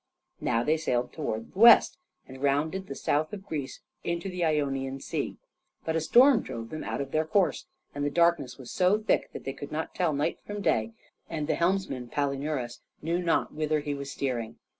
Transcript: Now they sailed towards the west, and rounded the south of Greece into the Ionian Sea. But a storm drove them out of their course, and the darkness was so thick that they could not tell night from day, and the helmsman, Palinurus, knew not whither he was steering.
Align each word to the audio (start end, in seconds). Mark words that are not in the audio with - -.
Now 0.39 0.63
they 0.63 0.77
sailed 0.77 1.13
towards 1.13 1.53
the 1.53 1.59
west, 1.59 1.99
and 2.27 2.41
rounded 2.41 2.87
the 2.87 2.95
south 2.95 3.33
of 3.33 3.45
Greece 3.45 3.81
into 4.03 4.29
the 4.29 4.43
Ionian 4.43 4.99
Sea. 4.99 5.37
But 5.85 5.95
a 5.95 6.01
storm 6.01 6.41
drove 6.41 6.69
them 6.71 6.83
out 6.83 7.01
of 7.01 7.11
their 7.11 7.23
course, 7.23 7.67
and 7.93 8.03
the 8.03 8.09
darkness 8.09 8.57
was 8.57 8.71
so 8.71 8.97
thick 8.97 9.29
that 9.31 9.43
they 9.43 9.53
could 9.53 9.71
not 9.71 9.93
tell 9.93 10.11
night 10.13 10.39
from 10.43 10.63
day, 10.63 10.93
and 11.29 11.45
the 11.45 11.53
helmsman, 11.53 12.09
Palinurus, 12.09 12.81
knew 13.03 13.21
not 13.21 13.53
whither 13.53 13.81
he 13.81 13.93
was 13.93 14.09
steering. 14.09 14.57